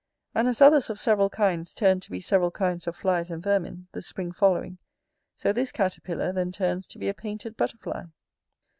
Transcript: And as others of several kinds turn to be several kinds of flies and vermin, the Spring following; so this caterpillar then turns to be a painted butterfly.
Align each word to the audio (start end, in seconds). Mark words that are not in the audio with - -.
And 0.33 0.47
as 0.47 0.61
others 0.61 0.89
of 0.89 0.97
several 0.99 1.29
kinds 1.29 1.75
turn 1.75 1.99
to 1.99 2.09
be 2.09 2.19
several 2.19 2.49
kinds 2.49 2.87
of 2.87 2.95
flies 2.95 3.29
and 3.29 3.39
vermin, 3.43 3.87
the 3.91 4.01
Spring 4.01 4.31
following; 4.31 4.79
so 5.35 5.53
this 5.53 5.71
caterpillar 5.71 6.31
then 6.31 6.51
turns 6.51 6.87
to 6.87 6.97
be 6.97 7.07
a 7.07 7.13
painted 7.13 7.55
butterfly. 7.55 8.05